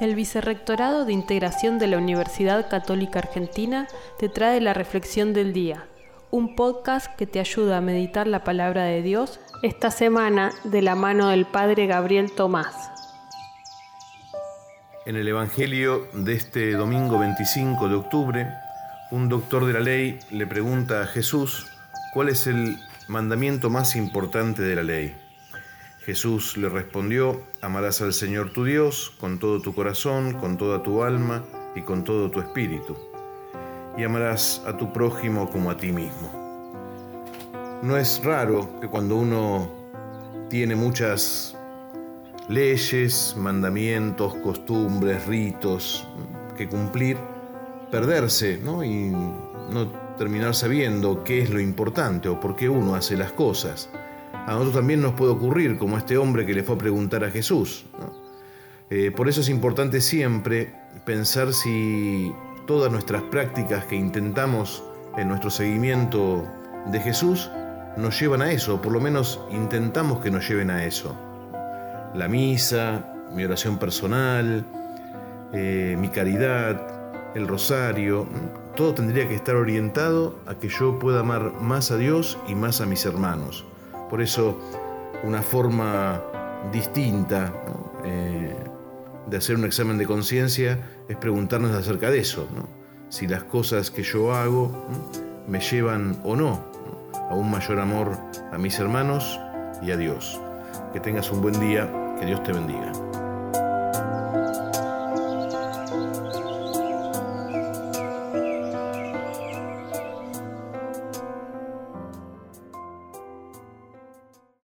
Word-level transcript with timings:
El 0.00 0.14
Vicerrectorado 0.14 1.04
de 1.04 1.12
Integración 1.12 1.78
de 1.78 1.86
la 1.86 1.98
Universidad 1.98 2.70
Católica 2.70 3.18
Argentina 3.18 3.86
te 4.18 4.30
trae 4.30 4.58
la 4.62 4.72
Reflexión 4.72 5.34
del 5.34 5.52
Día, 5.52 5.88
un 6.30 6.56
podcast 6.56 7.14
que 7.16 7.26
te 7.26 7.38
ayuda 7.38 7.76
a 7.76 7.80
meditar 7.82 8.26
la 8.26 8.42
palabra 8.42 8.84
de 8.84 9.02
Dios 9.02 9.40
esta 9.62 9.90
semana 9.90 10.52
de 10.64 10.80
la 10.80 10.94
mano 10.94 11.28
del 11.28 11.44
Padre 11.44 11.86
Gabriel 11.86 12.32
Tomás. 12.32 12.74
En 15.04 15.16
el 15.16 15.28
Evangelio 15.28 16.08
de 16.14 16.32
este 16.32 16.72
domingo 16.72 17.18
25 17.18 17.86
de 17.90 17.94
octubre, 17.94 18.48
un 19.10 19.28
doctor 19.28 19.66
de 19.66 19.74
la 19.74 19.80
ley 19.80 20.18
le 20.30 20.46
pregunta 20.46 21.02
a 21.02 21.06
Jesús 21.06 21.66
cuál 22.14 22.30
es 22.30 22.46
el 22.46 22.78
mandamiento 23.06 23.68
más 23.68 23.94
importante 23.96 24.62
de 24.62 24.76
la 24.76 24.82
ley. 24.82 25.29
Jesús 26.04 26.56
le 26.56 26.70
respondió, 26.70 27.42
amarás 27.60 28.00
al 28.00 28.14
Señor 28.14 28.54
tu 28.54 28.64
Dios 28.64 29.12
con 29.20 29.38
todo 29.38 29.60
tu 29.60 29.74
corazón, 29.74 30.32
con 30.32 30.56
toda 30.56 30.82
tu 30.82 31.02
alma 31.02 31.44
y 31.74 31.82
con 31.82 32.04
todo 32.04 32.30
tu 32.30 32.40
espíritu, 32.40 32.96
y 33.98 34.04
amarás 34.04 34.62
a 34.66 34.78
tu 34.78 34.90
prójimo 34.94 35.50
como 35.50 35.70
a 35.70 35.76
ti 35.76 35.92
mismo. 35.92 36.40
No 37.82 37.98
es 37.98 38.22
raro 38.24 38.80
que 38.80 38.88
cuando 38.88 39.16
uno 39.16 39.68
tiene 40.48 40.74
muchas 40.74 41.54
leyes, 42.48 43.34
mandamientos, 43.36 44.34
costumbres, 44.36 45.26
ritos 45.26 46.08
que 46.56 46.66
cumplir, 46.66 47.18
perderse 47.90 48.58
¿no? 48.64 48.82
y 48.82 49.10
no 49.10 49.88
terminar 50.16 50.54
sabiendo 50.54 51.24
qué 51.24 51.42
es 51.42 51.50
lo 51.50 51.60
importante 51.60 52.30
o 52.30 52.40
por 52.40 52.56
qué 52.56 52.70
uno 52.70 52.94
hace 52.94 53.18
las 53.18 53.32
cosas 53.32 53.90
a 54.50 54.54
nosotros 54.54 54.74
también 54.74 55.00
nos 55.00 55.12
puede 55.12 55.30
ocurrir, 55.30 55.78
como 55.78 55.96
este 55.96 56.18
hombre 56.18 56.44
que 56.44 56.52
le 56.54 56.64
fue 56.64 56.74
a 56.74 56.78
preguntar 56.78 57.22
a 57.22 57.30
Jesús. 57.30 57.84
Eh, 58.90 59.12
por 59.12 59.28
eso 59.28 59.42
es 59.42 59.48
importante 59.48 60.00
siempre 60.00 60.74
pensar 61.06 61.52
si 61.52 62.32
todas 62.66 62.90
nuestras 62.90 63.22
prácticas 63.22 63.84
que 63.84 63.94
intentamos 63.94 64.82
en 65.16 65.28
nuestro 65.28 65.50
seguimiento 65.50 66.44
de 66.90 66.98
Jesús 66.98 67.48
nos 67.96 68.20
llevan 68.20 68.42
a 68.42 68.50
eso, 68.50 68.74
o 68.74 68.82
por 68.82 68.90
lo 68.90 69.00
menos 69.00 69.38
intentamos 69.52 70.18
que 70.18 70.32
nos 70.32 70.48
lleven 70.48 70.70
a 70.70 70.84
eso. 70.84 71.14
La 72.16 72.26
misa, 72.26 73.06
mi 73.32 73.44
oración 73.44 73.78
personal, 73.78 74.66
eh, 75.52 75.94
mi 75.96 76.08
caridad, 76.08 77.36
el 77.36 77.46
rosario, 77.46 78.26
todo 78.74 78.94
tendría 78.94 79.28
que 79.28 79.36
estar 79.36 79.54
orientado 79.54 80.40
a 80.48 80.56
que 80.56 80.68
yo 80.68 80.98
pueda 80.98 81.20
amar 81.20 81.52
más 81.60 81.92
a 81.92 81.96
Dios 81.96 82.36
y 82.48 82.56
más 82.56 82.80
a 82.80 82.86
mis 82.86 83.06
hermanos. 83.06 83.64
Por 84.10 84.20
eso 84.20 84.58
una 85.22 85.40
forma 85.40 86.20
distinta 86.72 87.52
eh, 88.04 88.54
de 89.26 89.36
hacer 89.36 89.56
un 89.56 89.64
examen 89.64 89.96
de 89.98 90.06
conciencia 90.06 90.78
es 91.08 91.16
preguntarnos 91.16 91.70
acerca 91.72 92.10
de 92.10 92.18
eso, 92.18 92.46
si 93.08 93.26
las 93.26 93.44
cosas 93.44 93.90
que 93.90 94.02
yo 94.02 94.34
hago 94.34 94.86
me 95.46 95.60
llevan 95.60 96.20
o 96.24 96.36
no 96.36 96.60
a 97.30 97.34
un 97.34 97.50
mayor 97.50 97.78
amor 97.78 98.18
a 98.52 98.58
mis 98.58 98.78
hermanos 98.78 99.38
y 99.82 99.90
a 99.92 99.96
Dios. 99.96 100.40
Que 100.92 101.00
tengas 101.00 101.30
un 101.30 101.40
buen 101.40 101.58
día, 101.60 101.88
que 102.18 102.26
Dios 102.26 102.42
te 102.42 102.52
bendiga. 102.52 103.09